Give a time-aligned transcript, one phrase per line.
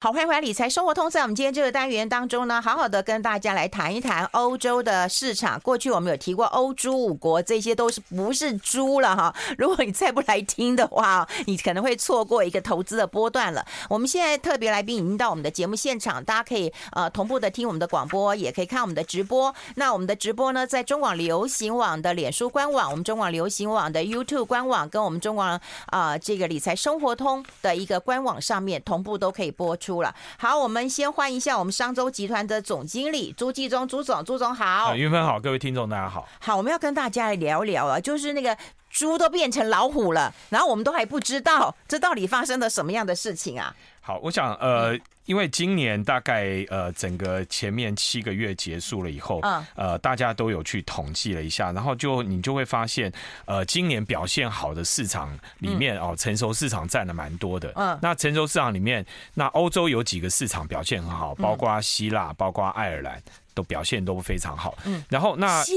[0.00, 1.10] 好，欢迎回来理财生活通。
[1.10, 5.58] 在我们今天这个单元当中呢，好好的跟大家来谈一谈欧洲的市场。
[5.58, 9.34] 过去我们有提过欧猪五国，这些都是不是猪了哈。
[9.58, 13.66] 如果你再不来听的话，你可能会错过一个投资的波段了。
[13.90, 19.52] 我们现在特别来宾已经到我们的节目现场，大家可以呃同步的听我们的广播，也可以看我们的直播。
[19.74, 29.87] 那我们的直播呢，在中广流行网的脸书官网，我们中广流行网的 YouTube 官网，跟我们中广啊、这个理财生活通的一个官网上面同步都可以播出。
[29.88, 36.28] 出了好，我们先欢迎一下我们商周集团的总经理朱继忠朱总，朱总好，云芬好，各位听众大家好。
[36.40, 38.54] 好，我们要跟大家来聊聊啊，就是那个
[38.90, 43.74] 猪都变成老虎了，然后我们都还不知道这到底发生了什么样的事情啊？
[44.02, 44.94] 好，我想呃。
[45.28, 53.12] 因为今年大概呃整个前面七个月结束了以后，嗯，呃大家都有去统计了一下，然后就你就会发现，
[53.44, 59.04] 呃今年表现好的市场里面哦，成熟市场占了蛮多的，嗯，那成熟市场里面，
[59.34, 63.22] 那欧洲有几个市场表现很好，包括希腊，包括爱尔兰。
[63.54, 65.72] 都表现都非常好，嗯，然后那希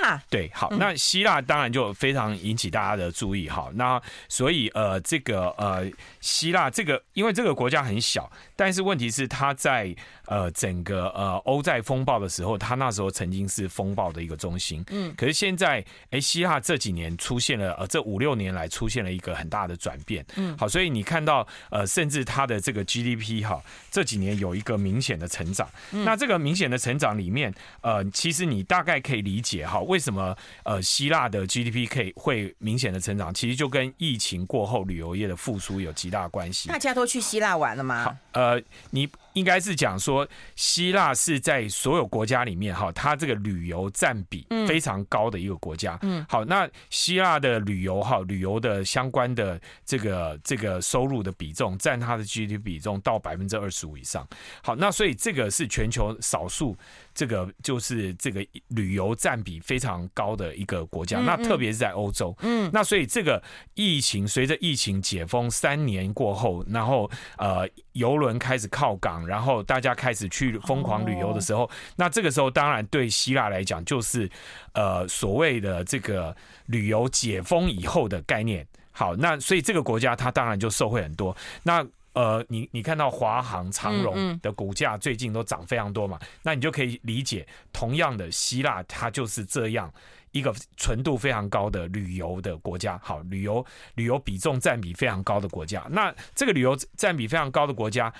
[0.00, 0.18] 腊。
[0.30, 5.86] 对，好，那希腊当然就非常引起大家的注意，哈，那所以呃，这个呃，
[6.22, 27.26] 希腊这个因为这个国家很小，但是问题是他在呃整个呃欧债风暴的时候，他那时候曾经是风暴的一个中心，嗯，可是现在哎，希腊这几年出现了呃这五六年来出现了一个很大的转变，嗯，好，所以你看到呃甚至它的这个 GDP 哈这几年有一个明显的成长，那这个明显的成长里。
[27.26, 30.32] 里面呃，其实你大概可以理解哈，为什么
[30.62, 36.68] 呃希腊的 GDP 可以会明显的成长，其实就跟疫情过后旅游业的复苏有极大关系。
[36.68, 38.04] 大家都去希腊玩了吗？
[38.04, 38.45] 好，呃，
[38.90, 39.08] 你。
[39.36, 45.98] 应该是讲说，希腊是在所有国家里面哈，它这个旅游占比非常高的一个国家。
[46.00, 54.26] 嗯，好，那希腊的旅游哈，旅游的相关的这个这个收入的比重占它的 GDP 比重到百分之二十五以上。
[54.62, 56.74] 好，那所以这个是全球少数
[57.14, 61.20] 这个就是这个旅游占比非常高的一个国家。
[61.20, 62.34] 那特别是在欧洲。
[62.40, 63.42] 嗯，那所以这个
[63.74, 67.68] 疫情随着疫情解封三年过后，然后呃。
[67.96, 71.70] 游轮开始靠港，然后大家开始去疯狂旅游的时候，oh.
[71.96, 74.30] 那这个时候当然对希腊来讲就是，
[74.72, 76.34] 呃，所谓的这个
[76.66, 78.66] 旅游解封以后的概念。
[78.92, 81.36] 好，那所以这个国家它当然就受惠很多。
[81.62, 86.18] 那呃，你你看到华航、长荣的股价最近都涨非常多嘛？
[86.42, 89.92] 那你就可以理解，同样的希腊它就是这样。
[90.32, 93.64] 一个纯度非常高的旅游的国家，好，旅游
[93.94, 95.86] 旅游比重占比非常高的国家。
[95.90, 98.12] 那这个旅游占比非常高的国家，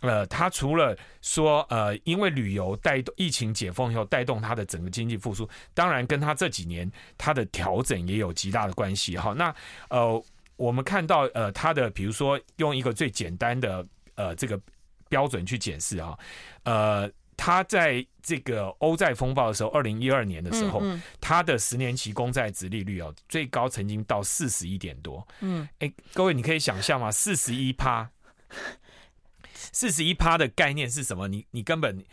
[0.00, 9.16] 呃，它除了说呃，因为旅游带动疫情解封以后带动它的整个经济复苏，当然跟它这几年它的调整也有极大的关系。
[9.16, 9.54] 好，那
[9.88, 10.24] 呃，
[10.56, 14.60] 我们看到呃，它的比如说用一个最简单的呃这个
[15.08, 16.16] 标准去检视啊，
[16.62, 17.10] 呃。
[17.36, 20.82] 他在这个欧债风暴的时候，二零一二年的时候，
[21.20, 25.26] 他的十年期公债殖利率哦，最高曾经到四十一点多。
[25.40, 27.10] 嗯，哎，各位你可以想象吗？
[27.10, 28.10] 四十一趴，
[29.72, 31.28] 四十一趴的概念是什么？
[31.28, 32.04] 你你根本。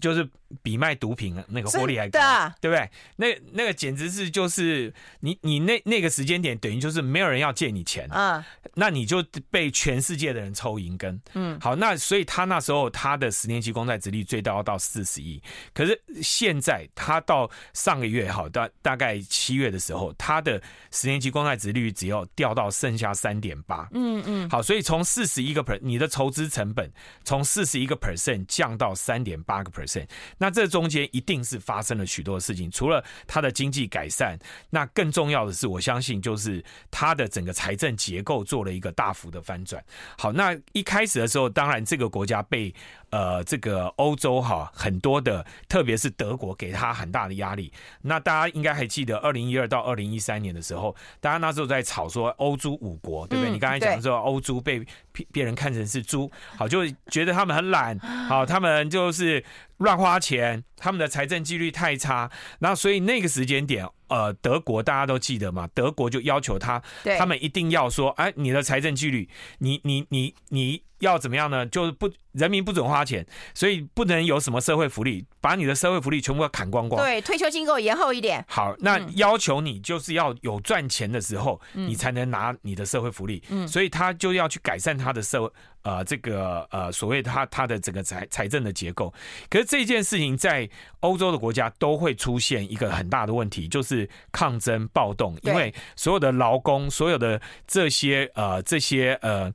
[0.00, 0.28] 就是
[0.62, 2.20] 比卖毒品那个获利还高，
[2.60, 2.90] 对不对？
[3.16, 8.44] 那那个简直是就是你你那那个时间点，等于就是没有人要借你钱啊，
[8.74, 11.20] 那你就被全世界的人抽银根。
[11.34, 15.42] 嗯，好，那所以他那时候他的十年期公债值率最高到四十亿，
[15.74, 23.88] 可是现在他到上个月好大大概七月的时候，他的十年期公债值率只要掉到剩下三点八。
[23.92, 26.90] 嗯嗯，好，所以从四十一个 percent，你的筹资成本
[27.24, 29.87] 从四十一个 percent 降到三点八个 percent。
[30.36, 34.38] 那这中间一定是发生了许多的事情，除了它的经济改善，
[34.70, 39.82] 那更重要的是，我相信就是它的整个财政结构做了一个大幅的翻转。
[40.18, 42.74] 好，那一开始的时候，当然这个国家被。
[43.10, 47.72] 呃，这个欧洲哈很多的，特别是德国给他很大的压力。
[48.02, 53.50] 那大家应该还记得，二零一二到二零一三年的时候，大家那时候在吵说欧猪五国，对不对？
[53.50, 54.86] 嗯、你刚才讲说欧猪被
[55.32, 59.42] 别人看成是猪，好，就觉得他们很懒，好，他们就是
[59.78, 62.30] 乱花钱，他们的财政纪律太差。
[62.60, 65.68] 那所以那个时间点，呃，德国大家都记得嘛？
[65.74, 66.82] 德国就要求他，
[67.18, 69.28] 他们一定要说，哎，你的财政纪律，
[69.58, 71.64] 你你你你要怎么样呢？
[71.66, 72.10] 就是不。
[72.32, 77.04] 人民不准花钱，所以不能有什么社会福利，把你的社会福利全部要砍光光。
[77.04, 78.44] 对，退休金给我延后一点。
[78.46, 83.42] 好，那要求你就是要有赚钱的时候，嗯、你才能拿你的社会福利。
[83.48, 85.52] 嗯，所以他就要去改善他的社会
[85.82, 89.12] 呃这个呃所谓他他的整个财财政的结构。
[89.50, 90.68] 可是这件事情在
[91.00, 93.97] 欧洲的国家都会出现一个很大的问题，就是
[94.30, 99.50] 抗争暴动，因为所有的劳工，所有的这些呃这些呃。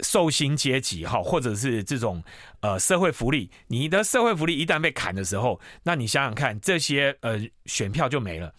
[0.00, 2.22] 受薪阶级哈，或者是这种
[2.60, 8.52] 呃社会福利，你的社会福利一旦被砍的时候，那你想想看，这些呃选票就没了，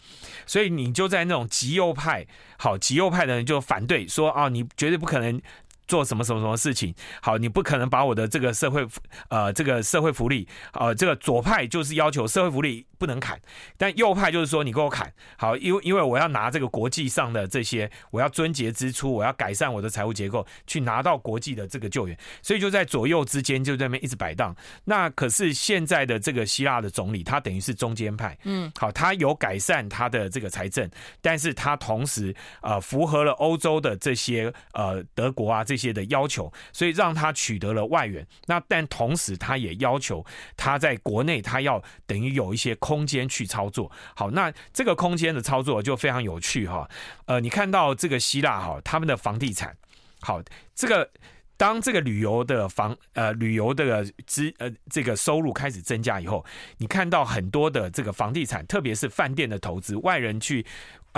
[0.46, 2.26] 所以你就在那种极右派，
[2.58, 5.40] 好极右派的人就反对说啊，你绝对不可能。
[5.88, 6.94] 做什么什么什么事情？
[7.22, 8.86] 好，你不可能把我的这个社会
[9.30, 13.40] 呃这个社会福利呃这个左派就是要求社会福利不能砍，
[13.78, 15.10] 但右派就是说你给我砍。
[15.38, 24.54] 好，因为因为我要拿这个国际上的这些，我要遵节支出，我要改善我的财务结构，去拿到国际的这个救援，所以就在左右之间就在那边一直摆荡。
[24.84, 30.86] 那可是现在的这个希腊的总理，他等于是中间派，嗯，好，他有改善他的这个财政，
[31.22, 35.77] 但是他同时呃符合了欧洲的这些呃德国啊这。
[35.78, 38.26] 些的要求，所以让他取得了外援。
[38.46, 40.26] 那但同时，他也要求
[40.56, 43.90] 他在国内，他要等于有一些空间去操作。
[44.14, 46.90] 好，那这个空间的操作就非常有趣哈。
[47.26, 49.74] 呃，你看到这个希腊哈，他们的房地产，
[50.20, 50.42] 好，
[50.74, 51.08] 这个
[51.56, 56.44] 当这个旅游的房呃旅游的资呃这个收入开始增加以后，
[56.78, 60.66] 你看到很多的这个房地产，特别是饭店的投资，外人去。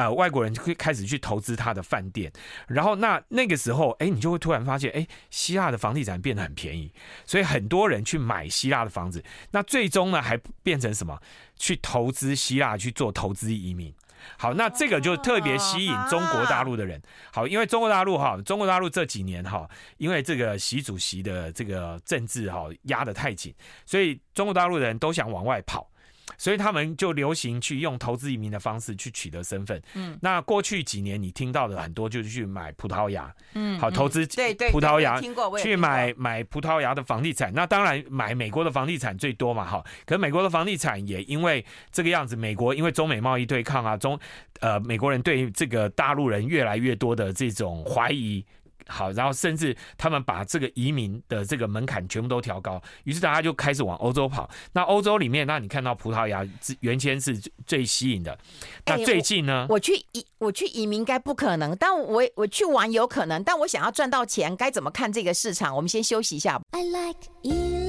[0.01, 2.33] 呃，外国人就会开始去投资他的饭店，
[2.67, 6.91] 然后那那个时候，哎，你就会突然发现，哎，希腊的房地产变得很便宜，
[7.27, 9.23] 所以很多人去买希腊的房子。
[9.51, 11.21] 那最终呢，还变成什么？
[11.57, 13.95] 去投资希腊，去做投资移民。
[14.39, 17.03] 好，那这个就特别吸引中国大陆的人。
[17.31, 19.69] 好，因为中国大陆哈，中国大陆这几年哈，
[19.99, 23.55] 因为这个习主席的这个政治哈压得太紧，
[23.85, 25.90] 所以中国大陆的人都想往外跑。
[26.41, 29.79] 所以他们就流行去用投资移民的方式去取得身份。
[29.93, 35.21] 嗯，那过去几年你听到的很多就是去买葡萄牙，嗯，好投资对对葡萄牙，
[35.59, 37.53] 去买买葡萄牙的房地产。
[37.53, 39.85] 那当然买美国的房地产最多嘛，哈。
[40.07, 44.19] 可是美国的房地产也因为这个样子，美国因为中美贸易对抗啊，中
[44.61, 48.43] 呃美国人对这个大陆人越来越多的这种怀疑。
[48.91, 54.51] 好，然后甚至他们把这个移民的这个门槛全部都调高，于是大家就开始往欧洲跑。
[54.73, 56.47] 那欧洲里面，那你看到葡萄牙
[56.81, 58.37] 原先是最吸引的。
[58.85, 59.67] 那最近呢？
[59.69, 63.43] 我去移，我去移民应该不可能，但我我去玩有可能。
[63.45, 65.75] 但我想要赚到钱，该怎么看这个市场？
[65.77, 66.61] 我们先休息一下。
[66.73, 67.80] I like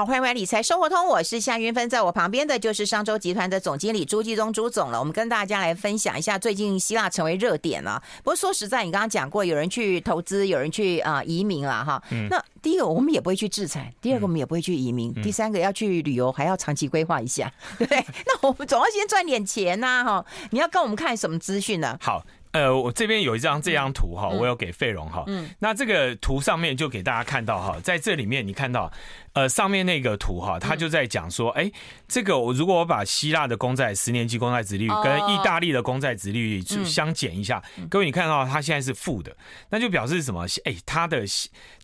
[0.00, 4.98] 好，欢迎回来理财生活通，我是夏云芬，在我旁边的就是商周集团的总经理朱继宗朱总了。
[4.98, 8.02] 我们跟大家来分享一下，最近希腊成为热点了。
[8.24, 12.02] 不过说实在，你刚刚讲过，有人去投资，有人去啊、呃、移民了哈。
[12.12, 18.02] 嗯、那第一个，我们也不会去制裁；第二个，我们也不会去移民；嗯、第三个，要去旅游还要长期规划一下，对 不对？
[18.24, 20.26] 那我们总要先赚点钱呐、啊，哈！
[20.52, 21.98] 你要跟我们看什么资讯呢？
[22.00, 22.24] 好。
[22.52, 25.22] 呃，我这边有一张这张图哈，我有给费荣哈。
[25.28, 28.90] 嗯，那这个图上面就给大家看到哈，在这里面你看到，
[29.34, 31.70] 呃，上面那个图哈，他就在讲说，哎，
[32.08, 39.36] 这个我如果我把希腊的公债十年期公债殖利率跟意大利的公债殖利率相减一下，各位你看到它现在是负的，
[39.70, 40.44] 那就表示什么？
[40.64, 41.24] 哎，它的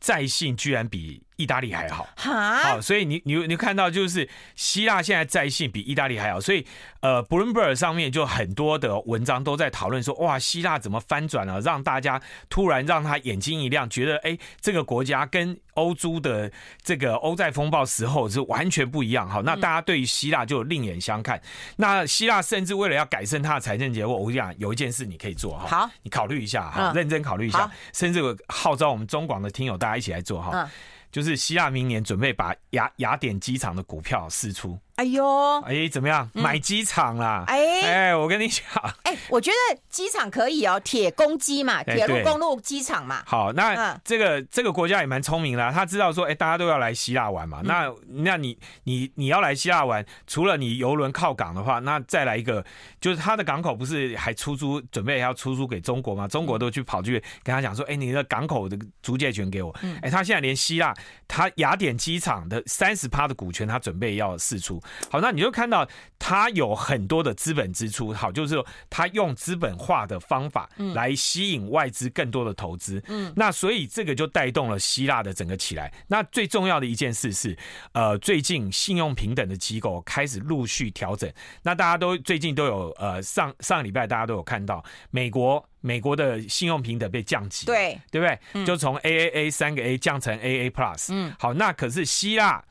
[0.00, 6.67] 债性居然比意大利还好，好，所以你你你看到就是希腊现在在信比意大利还好，所以
[7.00, 16.50] 呃，Bloomberg 上面就很多的文章都在讨论说，哇，希腊怎么翻转了，让大家突然让他眼睛一亮，觉得哎，这个国家跟欧洲的
[16.83, 21.38] 这个欧债风暴时候是完全不一样，好，那大家对于希腊就另眼相看。
[21.77, 30.67] 那希腊甚至为了要改善它的财政结构，我跟你讲，有一件事你可以做哈，好，你考虑一下哈，认真考虑一下，甚至号召我们中广的听友大家一起来做哈。
[31.16, 34.78] 就是希腊明年准备把雅雅典机场的股票释出。
[34.97, 36.29] 哎呦，哎，怎么样？
[36.33, 37.45] 买机场啦？
[37.49, 38.65] 哎哎，我跟你讲，
[39.05, 43.23] 哎，我觉得机场可以哦，铁公机嘛，铁路公路机场嘛。
[43.26, 47.61] 好，那这个这个国家也蛮聪明啦，他知道说，哎，大家都要来希腊玩嘛。
[47.62, 52.65] 那那你你你要来希腊玩，除了你游轮靠港的话，那再来一个，
[52.99, 56.26] 就是他的港口不是还出租，准备要出租给中国吗？
[56.26, 59.76] 中国都去跑去跟他讲说，哎，你的港口的租借权给我。
[60.00, 60.95] 哎，他现在连希腊，
[61.29, 64.81] 他雅典机场的三十趴的股权，他准备要释出。
[65.11, 65.88] 好，那你就看到
[66.19, 75.93] 他有很多的资本支出，好，就是说他用资本化的方法来吸引外资更多的投资，嗯，那所以这个就带动了希腊的整个起来。
[76.09, 77.57] 那最重要的一件事是，
[77.93, 81.31] 呃，最近信用平等的机构开始陆续调整。
[81.62, 88.64] 那大家都最近都有，呃，上上个礼拜大家都有看到，美国美国的信用平等被降级，对，对不对？
[88.64, 92.62] 就从 AAA 三个 A 降成 AA Plus，嗯，好，那可是希腊。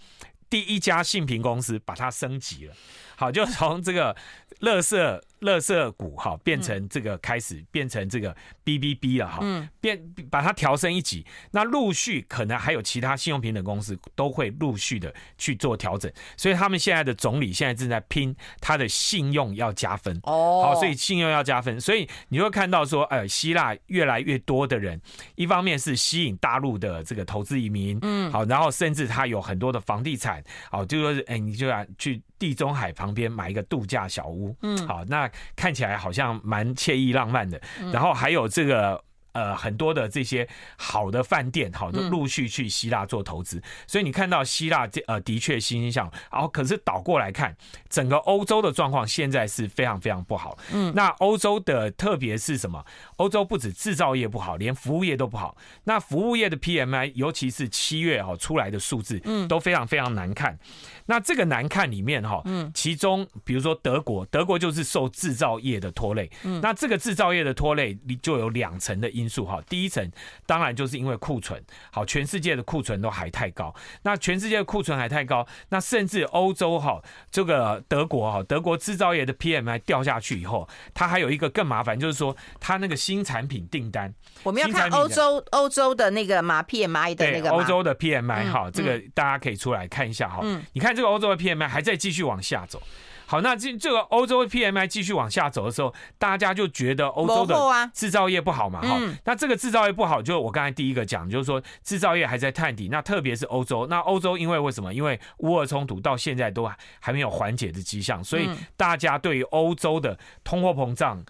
[0.49, 2.75] 第一家信平公司把它升级了，
[3.15, 4.15] 好，就从这个
[4.60, 25.00] 乐色乐色股哈变成这个开始变成这个 BBB 了哈，变把它调升一级，那陆续可能还有其他信用平等公司都会陆续的去做调整，所以他们现在的总理现在正在拼他的信用要加分哦，好，所以信用要加分，所以你会看到说，呃，希腊越来越多的人，
[25.36, 32.22] 一方面是吸引大陆的这个投资移民，嗯，好，然后甚至他有很多的房地产，好，就说是哎，你就要去。
[32.37, 37.61] 地中海旁边买一个度假小屋，嗯，好，那看起来好像蛮惬意浪漫的。
[37.91, 39.03] 然后还有这个。
[39.35, 47.53] 呃，很多的这些好的饭店，好，都陆续去希腊做投资，所以你看到希腊这呃的确欣欣向荣，然后可是倒过来看，
[47.89, 50.57] 整个欧洲的状况现在是非常非常不好。
[50.71, 52.85] 嗯，那欧洲的特别是什么？
[53.17, 55.57] 欧洲不止制造业不好，连服务业都不好。
[55.83, 60.57] 那服务业的 PMI，尤其是七月哦出来的数字，嗯，都非常非常难看。
[61.05, 66.31] 那这个难看里面哈，嗯，其中比如说德国，德国就是受制造业的拖累。
[66.43, 69.25] 嗯，那这个制造业的拖累，你就有两层的因。
[69.25, 70.09] 素哈，第一层
[70.45, 73.74] 当然就是因为库存，好，全世界的库存都还太高。
[74.03, 90.41] 那全世界的库存还太高，那甚至欧洲哈，这个德国哈，德国制造业的 PMI 掉下去以后，它还有一个更麻烦，就是说它那个新产品订单，我们要看欧洲欧洲的那个嘛 PMI 的那个欧洲的 PMI 哈，这个大家可以出来看一下哈。
[90.43, 92.81] 嗯你看这个欧洲的 PMI 还在继续往下走。
[93.27, 97.55] 好，那这这个欧洲 PMI 继续往下走的时候，大家就觉得欧洲的
[97.91, 99.01] 制造业不好嘛，哈。
[99.23, 102.87] 那这个制造业不好，就我刚才第一个讲，就是说制造业还在探底。
[102.91, 104.93] 那特别是欧洲，那欧洲因为为什么？
[104.93, 108.47] 因为乌俄冲突到现在都还没有缓解的迹象，所以
[108.77, 111.25] 大家对于欧洲的通货膨胀。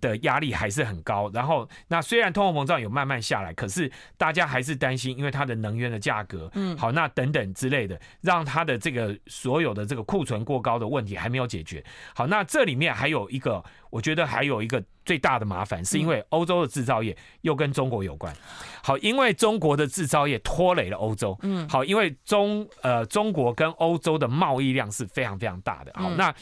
[0.00, 11.84] 的压力还是很高，然后那虽然通货膨胀有慢慢下来，可是大家还是担心，因为它的能源的价格，嗯，好，那等等之类的，让它的这个所有的这个库存过高的问题还没有解决。
[12.14, 18.34] 好，那这里面还有一个，我觉得还有一个最大的麻烦，是因为欧洲的制造业又跟中国有关。
[18.82, 25.92] 好，因为中国的制造业拖累了欧洲，嗯，好，因为中呃中国跟欧洲的贸易量是非常非常大的。
[25.94, 26.34] 好，那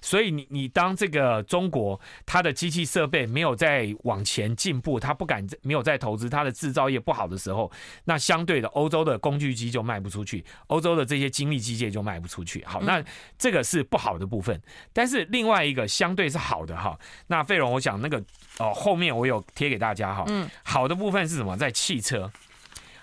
[0.00, 7.70] 所以你你当这个中国它的机器设备没有再往前进步，它不敢没有再投资，它的制造业不好的时候，
[8.04, 12.64] 那相对的欧洲的工具机就卖不出去，欧洲的这些精密机械就卖不出去。
[12.64, 13.02] 好，那
[13.38, 14.60] 这个是不好的部分，
[14.92, 16.93] 但是另外一个相对是好的哈。
[17.26, 18.22] 那费荣，我想那个
[18.58, 21.56] 哦后面我有贴给大家哈，嗯，好的部分是什么？
[21.56, 22.30] 在汽车，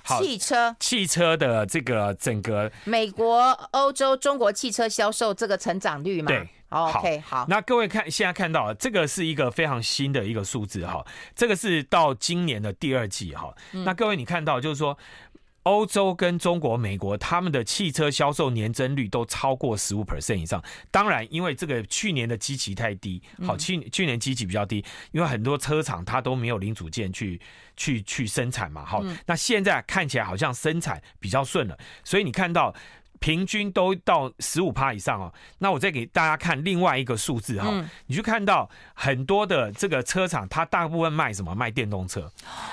[0.05, 6.27] 汽车，汽车的这个整个美国、欧洲、中国汽车销售这个成长率嘛？
[6.27, 7.45] 对，OK，好。
[7.49, 11.05] 那各位看，现在看到这个是一个非常新的一个数字哈，
[11.35, 13.53] 这个是到今年的第二季哈。
[13.71, 14.97] 那各位你看到就是说。
[15.63, 20.63] 欧洲跟中国、美国，他们的汽车销售年增率都超过十五 percent 以上。
[20.89, 27.39] 当然，因为这个去年的基期太低，好，去去年基期比较低，因为很多车厂它都没有零组件去
[27.77, 32.73] 去去生产嘛，好，那现在看起来好像生产比较顺了，所以你看到。
[33.21, 37.71] 平均都到十五趴以上哦，那我再给大家看另外一个数字哈，
[38.07, 41.53] 你去看到很多的这个车厂，它大部分卖什么？
[41.53, 42.29] 卖电动车。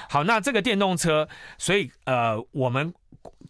[0.09, 1.29] 好，那这个电动车，
[1.59, 2.93] 所以呃，我们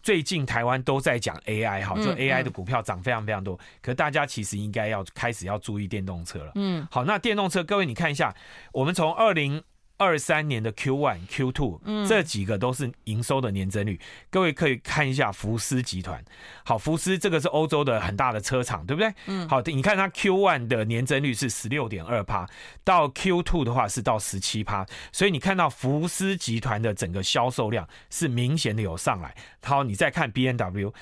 [0.03, 6.51] 最近台湾都在讲 AI 哈，就 AI 的股票涨非常非常多，可大家其实应该要开始要注意电动车了。
[6.55, 8.35] 嗯，好，那电动车，各位你看一下，
[8.73, 9.63] 我们从二零。
[9.99, 13.99] 二三年的 Q one、Q two，这几个都是营收的年增率。
[14.31, 16.23] 各位可以看一下福斯集团。
[16.63, 19.13] 好，福斯这个是欧洲的很大的车厂，对不对？
[19.27, 19.47] 嗯。
[19.49, 22.47] 好，你看它 Q one 的年增率是十六点二趴，
[22.83, 24.85] 到 Q two 的话是到十七趴。
[25.11, 29.35] 所以你看到福斯集团的整个销售量是明显的有上来。
[29.61, 30.93] 好，你再看 BMW。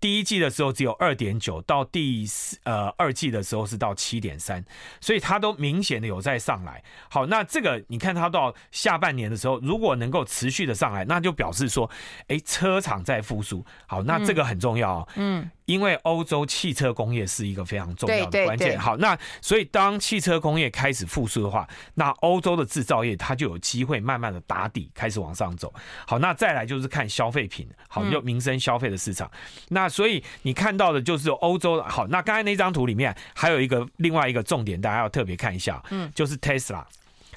[0.00, 4.64] 第一季的时候只有二点九，到第四呃二季的时候是到七点三，
[5.00, 6.82] 所以它都明显的有在上来。
[7.10, 11.90] 好，那这个你看它到下半年的时候，如果能够持续的上来，那就表示说，
[12.28, 13.64] 哎，车厂在复苏。
[13.86, 15.08] 好，那这个很重要哦。
[15.16, 15.50] 嗯。
[15.70, 25.72] 嗯因为欧洲汽车工业是一个非常重要的关键，好，那所以当汽车工业开始复苏的话，那欧洲的制造业它就有机会慢慢的打底，开始往上走。
[26.06, 29.30] 好，那再来就是看消费品，好，就民生消费的市场。
[29.68, 36.82] 那所以你看到的就是欧洲，好，那刚才那张图里面还有一个另外一个重点，大家要特别看一下，嗯，就是 Tesla。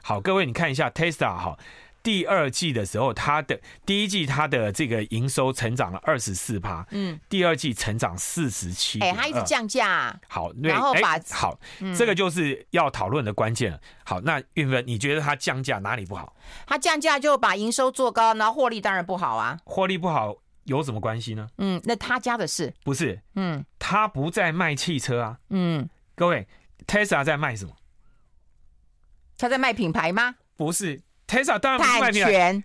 [0.02, 1.58] 好，各位你看一下 Tesla，好。
[2.04, 11.58] 第二季的时候，它的第一季它的这个营收成长了二十四趴，嗯，第二季成长四十七，哎，它一直降价，啊，好，然后把好，
[11.98, 13.80] 这个就是要讨论的关键了。
[14.04, 16.36] 好，那运芬，你觉得它降价哪里不好？
[16.68, 19.58] 它降价就把营收做高，然后获利当然不好啊。
[19.64, 21.48] 获利不好有什么关系呢？
[21.58, 23.22] 嗯，那他家的事不是？
[23.36, 25.90] 嗯，他不在卖汽车啊，嗯。
[26.16, 26.46] 各位
[26.86, 27.72] ，Tesla 在卖什么？
[29.38, 30.36] 他在卖品牌吗？
[30.56, 31.02] 不是
[31.34, 32.64] ，Tesla 当然不是卖品牌。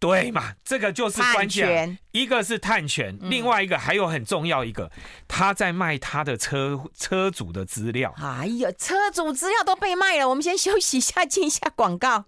[0.00, 1.98] 对嘛，这个就是关键。
[2.12, 4.88] 一个是碳权，另外一个还有很重要一个，
[5.26, 8.14] 他在卖他的车车主的资料。
[8.16, 10.28] 哎呀，车主资料都被卖了。
[10.28, 12.26] 我们先休息一下，进一下广告。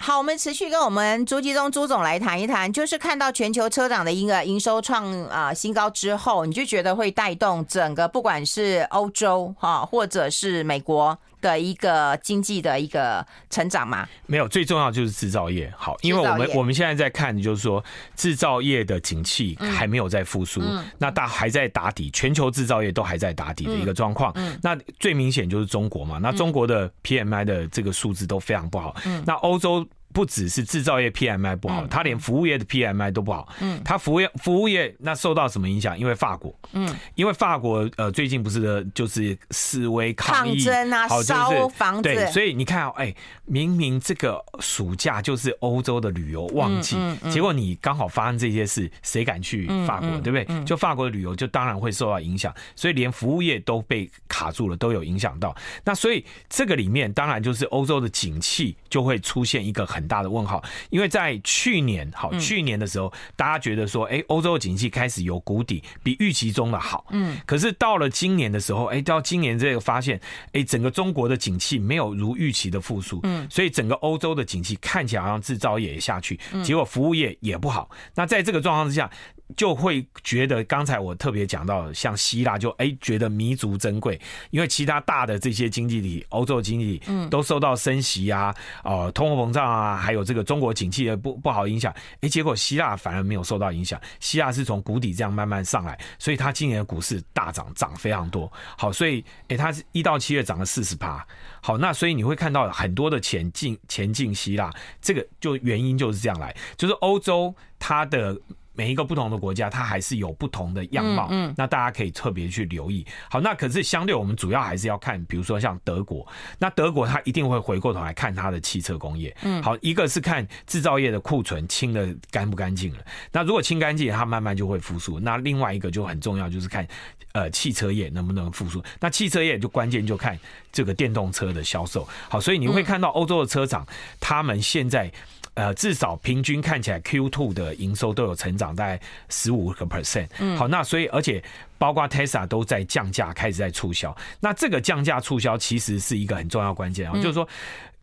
[0.00, 14.08] 好，我们持续跟我们朱继宗朱总来谈一谈，就是看到全球车长的营营收创啊新高之后，你就觉得会带动整个不管是欧洲哈，或者是美国的一个经济的一个成长吗？
[14.26, 15.72] 没有，最重要就是制造业。
[15.76, 17.84] 好，因为我们我们现在在看，就是说
[18.16, 24.34] 制造业的景气还没有在复苏，嗯、那大还在打底，全球制造业都还在打底的一个状况。
[24.62, 28.96] 那最明显就是中国嘛，那中国的 PMI 的这个数字都非常不好。
[29.06, 29.86] 嗯、那欧洲。
[30.12, 33.48] 不只是制造业 PMI 不好，它连服务业的 PMI 都不好。
[33.60, 35.96] 嗯，它服务业服务业那受到什么影响？
[35.98, 46.96] 因为法国，嗯，因为法国呃最近不是的就是示威抗议抗争啊，烧房子，对，所以你看，哎，明明这个暑假就是欧洲的旅游旺季，
[47.30, 50.08] 结果你刚好发生这些事，谁敢去法国？
[50.20, 50.64] 对不对？
[50.64, 55.54] 就法国的旅游就当然会受到影响，所以连服务业都被卡住了，都有影响到。
[55.84, 60.07] 那所以这个里面当然就是欧洲的景气就会出现一个很。
[60.08, 67.04] 很大的问号，因为在去年，好，去年的时候，大家觉得说，哎，欧洲的景气开始有谷底，比预期中的好。
[67.10, 70.18] 嗯，可是到了今年的时候，哎，到今年这个发现，
[70.52, 73.20] 哎，整个中国的景气没有如预期的复苏。
[73.24, 77.90] 嗯，所以整个欧洲的景气看起来好像制造业也下去，结果服务业也不好。
[78.14, 79.10] 那在这个状况之下，
[79.56, 98.52] 就会觉得刚才我特别讲到，像希腊就哎觉得弥足珍贵，因为其他大的这些经济体，欧洲经济嗯都受到升息啊、呃通货膨胀啊，还有这个中国景气的不不好影响，哎，结果希腊反而没有受到影响，希腊是从谷底这样慢慢上来，所以它今年的股市大涨，涨非常多。
[98.76, 101.26] 好，所以哎，它是一到七月涨了四十趴。
[101.60, 108.38] 好，那所以你会看到很多的钱进钱进希腊，这个就原因就是这样来，就是欧洲它的。
[108.78, 111.26] 每一个不同的国家，它还是有不同的样貌。
[111.32, 113.04] 嗯，那大家可以特别去留意。
[113.28, 116.24] 好，那可是相对我们主要还是要看，比如说像德国，
[116.60, 119.36] 那德国它一定会回过头来看它的汽车工业。
[119.42, 122.98] 嗯，好，一个是看制造业的库存清的干不干净了。
[123.32, 125.18] 那如果清干净，它慢慢就会复苏。
[125.18, 126.86] 那另外一个就很重要，就是看
[127.32, 128.80] 呃汽车业能不能复苏。
[129.00, 130.38] 那汽车业就关键就看
[130.70, 132.06] 这个电动车的销售。
[132.28, 133.84] 好，所以你会看到欧洲的车厂，
[134.20, 135.10] 他们现在。
[135.58, 140.28] 呃，至少平均看起来 Q two 的营收都有成长，大概十五个 percent。
[140.38, 141.42] 嗯，好，那所以而且
[141.76, 144.16] 包括 Tesla 都在降价，开始在促销。
[144.38, 147.48] 那这个降价促销其实是一个很重要关键啊，就是说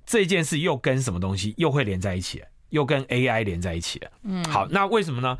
[0.05, 4.11] 这件事又跟什么东西又会连在一起，又跟 AI 连在一起了。
[4.23, 5.37] 嗯，好，那为什么呢？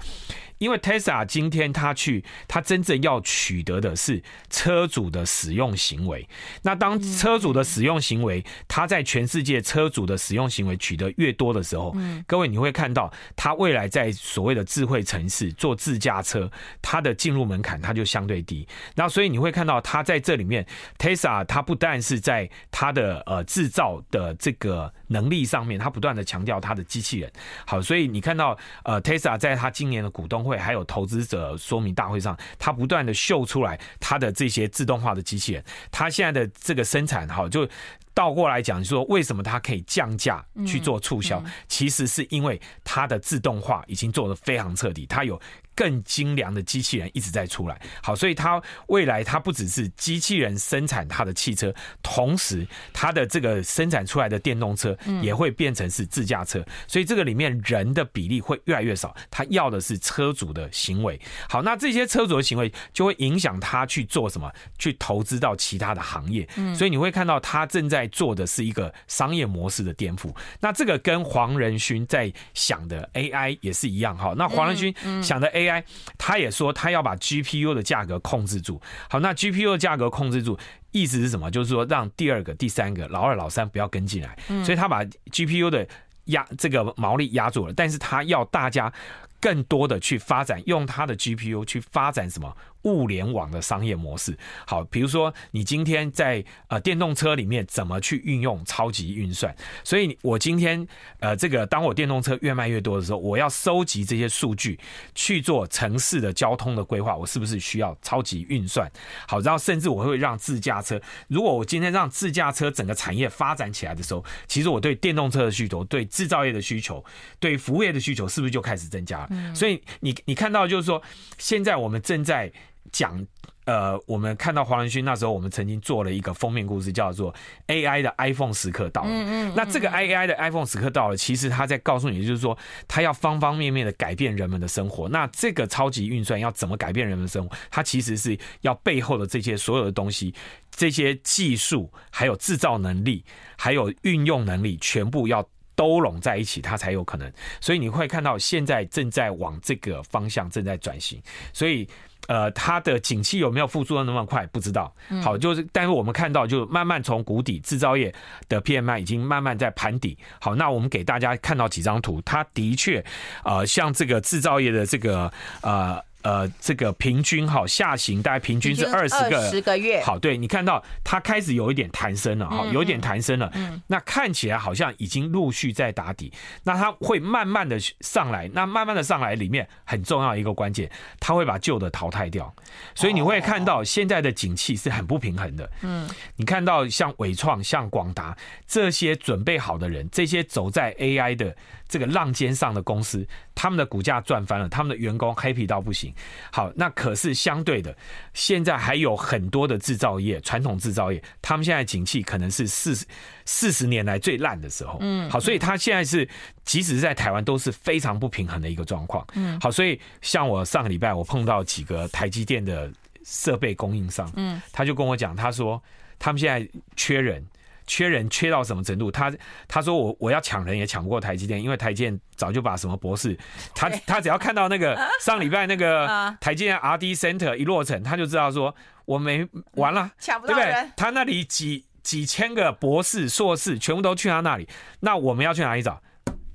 [0.57, 6.27] 因为 Tesla 今天他去，他真正要取得的是车主的使用行为。
[6.61, 16.49] 那当车主的使用行为，他在全世界车主的使用行为取得越多的时候，各位你会看到，他未来在所谓的智慧城市做自驾车，
[16.81, 18.65] 它的进入门槛它就相对低。
[18.95, 20.65] 那所以你会看到，它在这里面
[20.97, 27.31] ，Tesla 它不但是在它的呃制造的这个能力上面，它不断的强调它的机器人。
[27.65, 37.67] 好，所以你看到呃 Tesla 在它今年的股东会还有投资者说明大会上，他不断的秀出来他的这些自动化的机器人，他现在的这个生产哈，就
[38.13, 45.41] 倒过来讲，说为什么他可以降价去做促销，其实是因为他的自动化已经做得非常彻底，他有。
[45.75, 61.19] 更精良的机器人一直在出来，好，所以它未来它不只是机器人生产它的汽车，同时它的这个生产出来的电动车也会变成是自驾车，所以这个里面人的比例会越来越少，他要的是车主的行为。
[61.49, 66.47] 好，那这些车主的行为就会影响他去做什么，去投资到其他的行业。
[66.73, 70.33] 所以你会看到他正在做的是一个商业模式的颠覆。
[70.61, 74.17] 那这个跟黄仁勋在想的 AI 也是一样。
[74.17, 75.64] 哈，那黄仁勋想的 AI。
[75.65, 75.83] AI，
[76.17, 78.81] 他也说他要把 GPU 的价格控制住。
[79.09, 80.57] 好，那 GPU 的价格控制住，
[80.91, 81.49] 意思是什么？
[81.51, 84.37] 就是说让第二个、第三个、老二、老三不要跟进来。
[84.63, 85.87] 所以他把 GPU 的
[86.25, 88.91] 压这个毛利压住了，但是他要大家
[89.39, 92.55] 更多的去发展，用他的 GPU 去发展什么？
[92.85, 99.53] 物联网的商业模式，好，比如说你今天在呃电动车里面怎么去运用超级运算？
[99.83, 100.87] 所以我今天
[101.19, 104.79] 呃这个当我电动车越卖越多的时候，我要收集这些数据
[105.13, 108.89] 去做城市的交通的规划，我是不是需要超级运算？
[109.27, 117.03] 好，然后甚至我会让自驾车，如果我今天让自驾车整个产业发展起来的时候，其实我对电动车的需求、对制造业的需求、
[117.39, 119.55] 对服务业的需求是不是就开始增加了？
[119.55, 121.01] 所以你你看到就是说，
[121.37, 122.51] 现在我们正在
[122.91, 123.25] 讲。
[123.65, 127.33] 呃，我们看到黄仁勋那时候，我们曾经做了一个封面故事，叫做
[127.65, 129.09] AI 的 iPhone 时刻到了。
[129.09, 129.53] 嗯嗯。
[129.55, 132.55] 那这个 AI 的 iPhone 时刻到了，其实他在告诉你，就是说，
[132.87, 135.09] 他要方方面面的改变人们的生活。
[135.09, 137.57] 那这个超级运算要怎么改变人们的生活？
[137.71, 140.31] 它其实是要背后的这些所有的东西，
[140.69, 143.25] 这些技术，还有制造能力，
[143.57, 145.43] 还有运用能力，全部要
[145.75, 147.33] 都拢在一起，它才有可能。
[147.59, 151.19] 所以你会看到，现在正在往这个方向正在转型。
[151.51, 151.89] 所以。
[152.27, 154.45] 呃，它的景气有没有复苏的那么快？
[154.47, 154.93] 不知道。
[155.23, 158.13] 好，就是，但是我们看到，就慢慢从谷底，制造业
[158.47, 160.17] 的 PMI 已经慢慢在盘底。
[160.39, 163.03] 好，那我们给大家看到几张图，它的确，
[163.43, 166.03] 呃，像这个制造业的这个，呃。
[166.25, 170.01] 呃，这个平均哈下行大概平均是二十个十个月。
[170.01, 173.51] 好，对，你看到它开始有一点弹升了哈，有一点弹升了。
[173.53, 176.33] 嗯，那看起来好像已经陆续在打底，
[176.63, 182.51] 那它会慢慢的上来，那慢慢的上来里面很重要一个关键，它会把旧的淘汰掉，
[182.95, 185.69] 所以你会看到现在的景气是很不平衡的。
[185.83, 188.35] 嗯，你看到像伟创、像广达
[188.65, 191.55] 这些准备好的人，这些走在 AI 的。
[191.87, 196.13] 这个浪尖上的公司，他们的股价赚翻了，他们的员工 happy 到不行。
[196.51, 197.95] 好，那可是相对的，
[198.33, 203.05] 现在还有很多的制造业，传统制造业，他们现在景气可能是四
[203.45, 204.97] 四十年来最烂的时候。
[205.01, 206.27] 嗯，好，所以他现在是，
[206.63, 209.25] 即使是在台湾都是非常不平衡的一个状况。
[209.35, 212.91] 嗯，好，所以像我上个礼拜我碰到几个台积电的
[213.23, 215.81] 设备供应商，嗯，他就跟我讲，他说
[216.17, 217.45] 他们现在缺人。
[217.87, 219.11] 缺人缺到什么程度？
[219.11, 219.31] 他
[219.67, 223.37] 他说我我要抢人也抢不过台积电，因为台积电早就把什么博士，
[223.73, 230.91] 他他只要看到那个 上礼拜那个台积电 RD Center 一落成，他就知道说我没完了，抢不到人，对不对？
[230.95, 234.67] 他那里几几千个博士硕士全部都去他那里，
[234.99, 236.01] 那我们要去哪里找？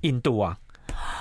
[0.01, 0.57] 印度啊！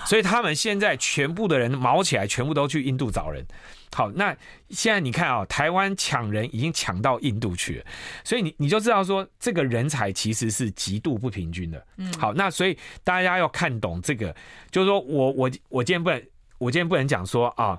[0.07, 3.47] 所以他们现在全部的人卯起来，全部都去印度找人。
[3.93, 4.37] 好，那
[4.69, 7.85] 现在你看啊，台湾抢人已经抢到印度去了，
[8.23, 11.87] 所以你你就知道说，这个人才其实是极度不平均的。
[11.97, 14.35] 嗯，好，那所以大家要看懂这个，
[14.71, 16.23] 就是说我我我今天不能，
[16.59, 17.77] 我今天不能讲说啊，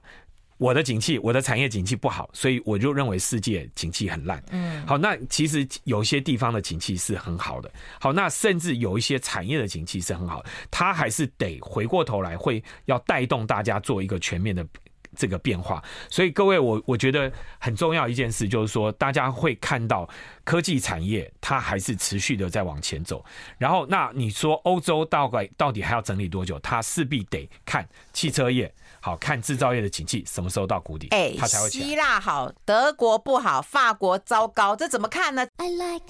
[0.57, 4.43] 我的景气，我的产业景气不好，所以我就认为世界景气很烂。
[4.51, 7.71] 嗯，好，那其实有些地方的景气是很好的。
[8.01, 14.67] 好，那甚至有一些产业的景气是很好的，它还是得回过头来会要带动大家做一个全面的。
[15.15, 20.09] 这个变化，所以各位，我我觉得很重要一件事就是说，大家会看到
[20.43, 23.23] 科技产业它还是持续的在往前走。
[23.57, 26.57] 然后，那你说欧洲大概到底还要整理多久？
[26.59, 31.85] 它势必得看汽车业好，看制造业的景气什么时候到谷底，哎，它才会起来。
[31.87, 36.05] 希腊好，德国不好，法国糟糕，这怎么看呢？I like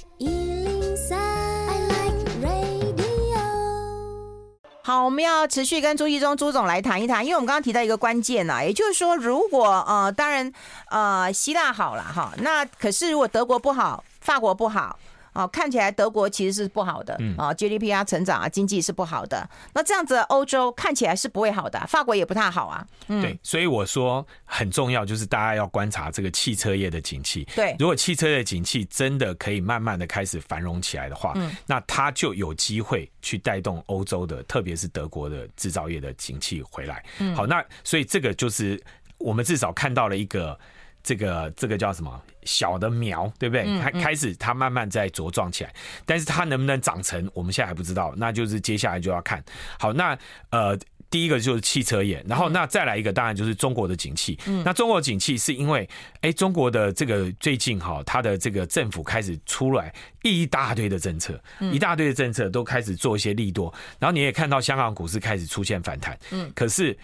[4.84, 10.52] 好，我们要持续跟朱一中朱总来谈一谈，因为我们刚刚提到一个关键呐，也就是说，如果呃，当然
[10.90, 14.98] 呃，希腊好了哈，那可是如果德国不好，法国不好。
[15.34, 19.50] 哦，看起来德国其实是不好的，啊，GDP 啊，成长啊，经济是不好的。
[19.74, 22.86] 那这样子，欧洲看起来是不会好的，法国也不太好啊。
[23.08, 27.48] 嗯，对，所以我说很重要，就是大家要观察这个汽车业的景气。
[27.56, 37.04] 对，如果汽车业的景气真的可以慢慢的开始繁荣起来的话，嗯，那它就有机会去带动欧洲的，特别是德国的制造业的景气回来。
[37.20, 38.82] 嗯，好，那所以这个就是
[39.18, 40.60] 我们至少看到了一个。
[41.04, 43.80] 这个这个叫什么小的苗，对不对？
[43.80, 45.74] 开开始它慢慢在茁壮起来，
[46.06, 48.14] 但是它能不能长成，我们现在还不知道。
[48.18, 49.44] 那就是接下来就要看。
[49.80, 50.18] 好，那
[50.52, 50.78] 呃，
[51.10, 54.38] 第一个就是汽车业，然后那再来一个，当然就是中国的景气。
[54.64, 55.88] 那中国的景气是因为，
[56.22, 66.18] 哎，中国的这个最近哈，它的这个政府开始出来一大堆的政策，一大堆的政策都开始做一些利多，然后你也看到香港股市开始出现反弹。
[66.32, 66.98] 嗯，可是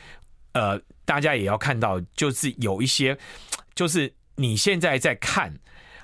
[0.54, 3.18] 呃，大家也要看到，就是有一些。
[3.78, 5.54] 就是你现在在看，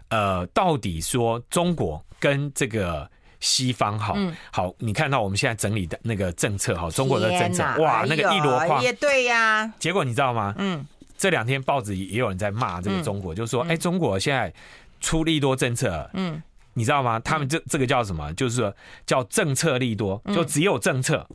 [0.09, 3.09] 呃，到底说中国跟这个
[3.39, 4.13] 西方哈，
[4.51, 9.73] 好，你看到我们现在整理的那个政策哈，中国的政策，哇，那个一箩筐，也对呀。
[9.79, 10.53] 结果你知道吗？
[10.59, 10.85] 嗯，
[11.17, 14.53] 这两天报纸也有人在骂这个中国，就说，哎，中国现在
[15.01, 16.39] 出利多政策，嗯，
[16.75, 17.19] 你知道吗？
[17.21, 18.31] 他们这这个叫什么？
[18.35, 18.71] 就是说
[19.07, 21.27] 叫政策利多，就只有政策，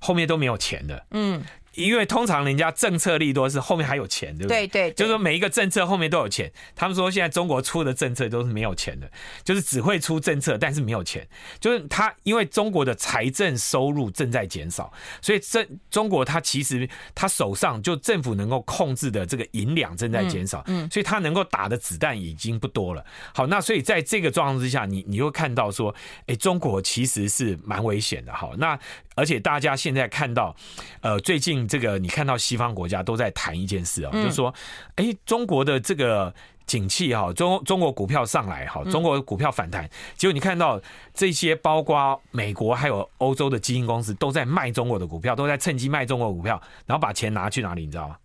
[0.00, 1.44] 后面都没有钱的，嗯。
[1.76, 4.66] 因为通常人家政策利多是后面还有钱，对不对？
[4.66, 6.50] 对对，就是说每一个政策后面都有钱。
[6.74, 9.10] 他们说现在中国出的政策都是没有钱的，
[9.42, 11.26] 就是只会出政策，但是没有钱。
[11.60, 23.04] 就是他因为中国的财政收入正在减少，所以这中国他其实他手上就政府能够控制的这个银两正在减少，嗯，所以他能够打的子弹已经不多了。
[23.34, 25.94] 好，那所以在这个状况之下，你你会看到说，
[26.26, 28.32] 哎，中国其实是蛮危险的。
[28.32, 28.78] 好，那
[29.14, 30.54] 而且大家现在看到，
[31.00, 34.52] 呃，最近这个你看到西方国家都在谈一件事啊，就是说，
[34.96, 36.34] 哎，中国的这个
[36.66, 40.80] 景气哈，中中国股票上来哈，中国股票反弹，结果你看到
[41.12, 47.84] 这些包括美国还有欧洲的基金公司都在卖中国的股票，都在趁机卖中国股票，然后把钱拿去哪里？
[47.84, 48.16] 你知道吗？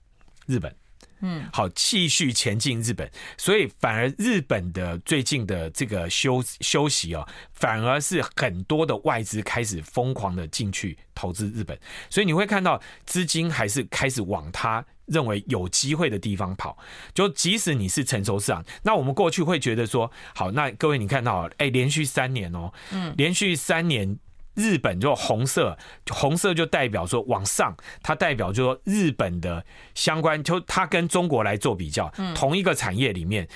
[0.45, 0.73] 日本。
[1.21, 11.77] 嗯，好，继续前进日本，所以反而日本的最近的这个休休息哦，反而是很多的外资开始疯狂的进去投资日本，
[12.09, 16.77] 所以你会看到资金还是开始往他认为有机会的地方跑。
[17.13, 24.17] 就即使你是成熟市场，那我们过去会觉得说，好，那各位你看到，哎，连续三年哦，嗯，连续三年。
[24.59, 25.77] 日本就红色，
[26.09, 33.47] 红色就代表说往上，它代表就说日本的相关，就它跟中国来做比较，同一个产业里面，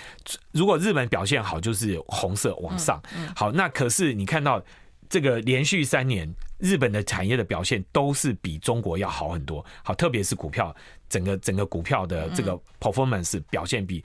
[0.54, 3.02] 如果日本表现好，就是红色往上。
[3.36, 4.64] 好，那可是你看到
[5.10, 9.64] 这个连续三年，日本的产业的表现都是比中国要好很多。
[9.84, 10.74] 好，特别是股票，
[11.10, 14.04] 整个整个股票的这个 performance 表现比。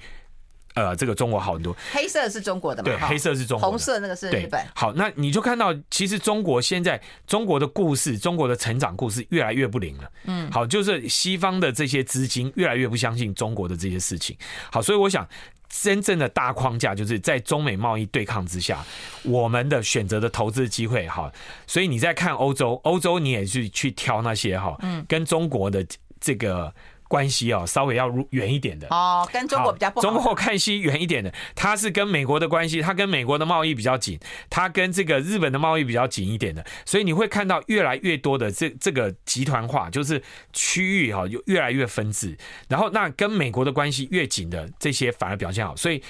[0.75, 1.75] 呃，这个中国好很多。
[1.93, 2.91] 黑色是中国的嘛？
[2.91, 3.69] 对，黑色是中国。
[3.69, 4.65] 红色那个是日本。
[4.75, 10.11] 好，那你就看到，其实中国现在中国的故事，中国的成长故事越来越不灵了。
[10.25, 14.37] 嗯，好，就是西方的这些资金越来越不相信中国的这些事情。
[14.71, 15.27] 好，所以我想，
[15.69, 18.85] 真正的大框架就是在中美贸易对抗之下，
[19.25, 21.09] 我们的选择的投资机会。
[21.09, 21.33] 哈，
[21.67, 25.85] 所以你在看欧洲，欧洲你也去去挑那些哈，嗯，跟中国的
[26.21, 26.73] 这个。
[27.09, 30.09] 关系哦，稍微要远一点的哦，跟中国比较不好。
[30.09, 42.37] 中国看西远一点的，它是跟美国的关系，它跟美国的贸易比较紧，它跟这个日本的贸易比较紧一点的，所以你会看到越来越多的这这个集团化，就是区域哈，就越来越分治。
[42.69, 46.03] 然后那跟美国的关系越紧的这些反而表现好，所以。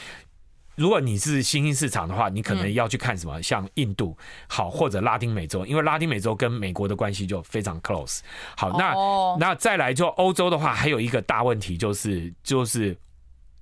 [0.78, 4.16] 如果你是新兴市场的话，你可能要去看什么，像印度
[4.48, 8.20] 好，或者拉丁美洲，因为拉丁美洲跟美国的关系就非常 close。
[8.56, 8.94] 好，那
[9.38, 12.96] 那再来就欧洲的话，还有一个大问题就是就是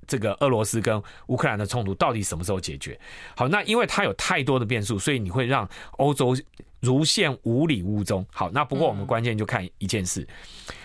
[0.07, 3.00] 这个俄罗斯跟乌克兰的冲突到底什么时候解决？
[3.35, 6.37] 好，那因为它有太多的变数，所以你会让欧洲
[6.81, 8.24] 如陷无里雾中。
[8.31, 10.29] 好，那不过我们关键就看一件事，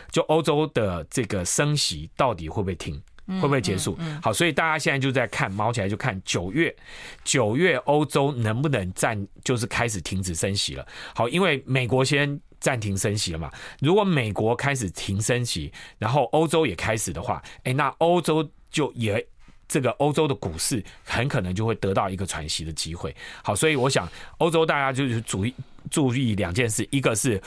[0.10, 3.02] 就欧洲的这个升息到底会不会停？
[3.40, 3.98] 会不会结束？
[4.22, 6.76] 好，所以大家现在就在看，毛起来就看九月，
[7.24, 10.86] 九月欧洲能不能暂，就是开始停止升息了。
[11.16, 13.52] 好，因为美国先暂停升息了嘛。
[13.80, 19.26] 如果美国开始停升息，然后欧洲也开始的话，哎，那欧洲就也
[19.68, 23.16] 这个欧洲的股市很可能就会得到一个喘息的机会。
[23.44, 24.08] 好，所以我想
[24.40, 25.54] 欧洲大家就是注意
[25.90, 27.42] 注意两件事，一个是。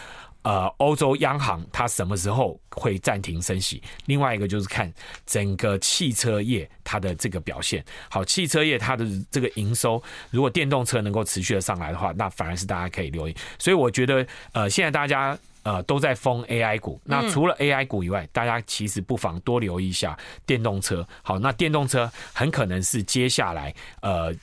[0.45, 3.83] 呃，欧洲央行它什么时候会暂停升息？
[4.05, 4.93] 另外一个就是看
[5.27, 7.83] 整个汽车业它的这个表现。
[8.11, 13.35] 好，汽车业它的这个营收，如果电动车能够持续的上来的话，那反而是大家可以留意。
[13.59, 17.01] 所以我觉得，呃，现在大家呃都在封 AI 股。
[17.05, 21.07] 那除了 AI 股以外，大家其实不妨多留意一下电动车。
[21.23, 24.35] 好，那电动车很可能是接下来呃。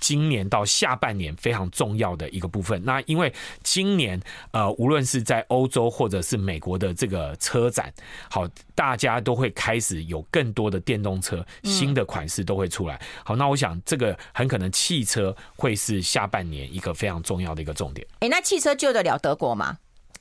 [0.00, 2.82] 今年到下半年非常重要的一个部分。
[2.84, 3.32] 那因为
[3.62, 4.20] 今年
[4.52, 7.92] 呃，无论是在欧洲或者是美国的这个车展，
[8.30, 13.00] 好，大家都会开始有更多的电动车新的款式都会出来。
[13.24, 18.06] 好，那我想这个很可能汽车会是下半年一个非常重要的一个重点。
[18.20, 19.78] 哎，那汽车救得了德国吗？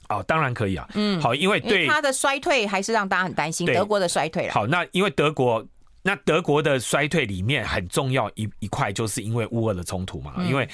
[0.09, 0.87] 哦，当然可以啊。
[0.93, 4.53] 嗯，好，因为对它的衰退还是让大家很担心德国的衰退了。
[4.53, 5.65] 好，那因为德国。
[6.07, 10.65] 那德国的衰退里面很重要一一块，就是因为乌俄的冲突嘛，因为。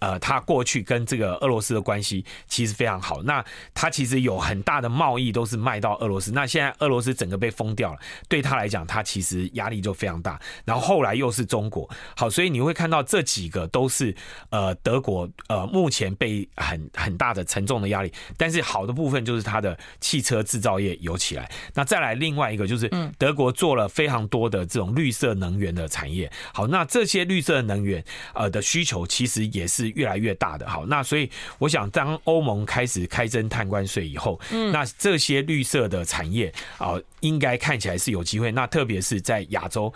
[0.00, 3.22] 呃，他过去跟这个俄罗斯的关系其实非常好。
[3.22, 6.32] 那他其实有很大的贸易都是卖到俄罗斯。
[6.32, 10.40] 那现在俄罗斯整个被封掉了，对他来讲，他其实压力就非常大。
[10.64, 11.86] 然后后来又是中国，
[12.16, 14.14] 好，所以你会看到这几个都是
[14.48, 18.10] 呃德国呃目前被很很大的沉重的压力。
[18.38, 21.50] 但是好的部分就是它的汽车制造业有起来。
[21.74, 26.32] 那再来另外一个就是德国做了非常多的这种绿色能源的产业。
[26.54, 29.89] 好，那这些绿色能源呃的需求其实也是。
[29.96, 30.68] 越来越大的。
[30.68, 38.50] 好，那所以我想，当欧盟开始开征碳关税以后，嗯，那这些绿色的产业啊，应该看起来是有机会。
[38.52, 39.92] 那特别是在亚洲，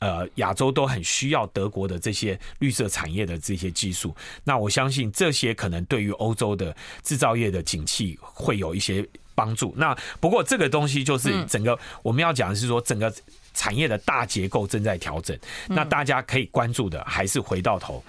[0.00, 4.14] 呃，亚洲都很需要德国的这些绿色产业的这些技术。
[4.44, 9.74] 那我相信这些可能对于欧洲的制造业的景气会有一些帮助。
[9.76, 13.12] 那不过这个东西就是整个我们要讲的是说，整个
[13.54, 15.38] 产业的大结构正在调整。
[15.68, 18.02] 那大家可以关注的还是回到头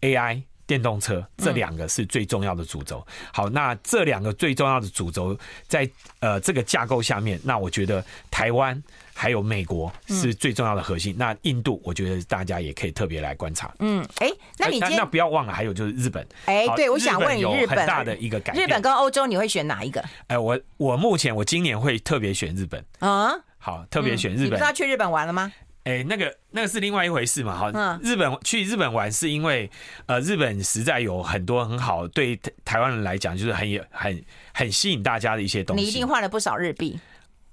[0.00, 0.42] AI。
[0.72, 3.06] 电动车这两个是最重要的主轴。
[3.30, 5.86] 好，那这两个最重要的主轴在
[6.20, 8.82] 呃这个架构下面，那我觉得台湾
[9.12, 11.14] 还有美国是最重要的核心。
[11.18, 13.70] 那印度，我觉得大家也可以特别来观察。
[13.80, 16.26] 嗯，哎，那你那不要忘了，还有就是日本。
[16.46, 20.02] 哎，对，我想问你，日本很大的一个改变，日本跟欧洲你会选哪一个？
[20.28, 23.34] 哎，我我目前我今年会特别选日本啊。
[23.58, 24.46] 好，特别选日本。
[24.46, 25.52] 你不知道去日本玩了吗？
[25.84, 27.98] 哎、欸，那个那个是另外一回事嘛，哈。
[28.02, 29.68] 日本去日本玩是因为，
[30.06, 35.82] 呃，日本实在有很多很好，对台湾人来讲就是很有很很吸引大家的一些东西。
[35.82, 37.00] 你一定换了不少日币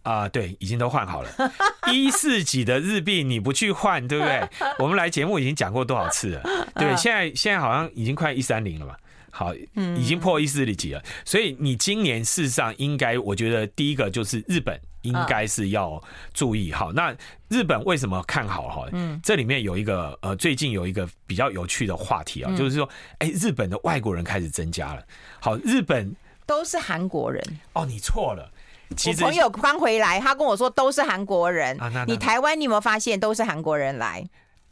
[0.04, 0.30] 啊、呃？
[0.30, 1.30] 对，已经都换好了。
[1.92, 4.48] 一四几的日币你不去换，对不对？
[4.78, 6.44] 我们来节目已经讲过多少次了？
[6.76, 8.96] 对，现在现在好像已经快一三零了嘛。
[9.32, 11.04] 好，已经破一四零几了。
[11.26, 14.80] 所以你今年事实上应该，我觉得第一个就是日本。
[15.04, 17.16] 应该是要注意好，那
[17.48, 18.90] 日本为什么看好哈？
[18.92, 22.88] 嗯，这里面有一个呃，最近有一个比较有趣的话题啊，就是说，
[23.20, 25.02] 哎，日本的外国人开始增加了。
[25.40, 26.14] 好，日本
[26.46, 28.52] 都是韩国人哦，你错了。
[28.98, 31.80] 其實我朋友刚回来，他跟我说都是韩国人。
[32.06, 34.28] 你台湾你有没有发现都是韩国人来？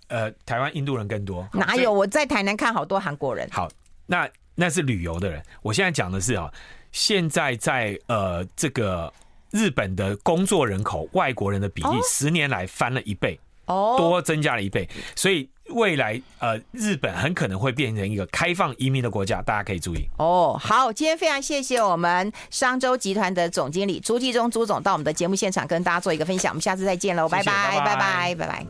[0.10, 1.48] 呃，台湾印度人更多。
[1.54, 1.94] 哪有？
[1.94, 3.48] 我在台南看好多韩国人。
[3.50, 3.72] 好，
[4.06, 5.42] 那那是旅游的人。
[5.62, 6.52] 我现在讲的是啊，
[6.92, 9.14] 现在在呃这个。
[9.50, 20.06] 日本的工作人口，外国人的比例十年来翻了一倍，哦，多增加了一倍，所以未来呃，日本很可能会变成一个开放移民的国家，大家可以注意。
[20.18, 28.68] 哦，好，今天非常谢谢我们商周集团的总经理朱继忠朱总到我们的节目现场跟大家做一个分享，我们下次再见喽，拜拜，拜拜，拜拜。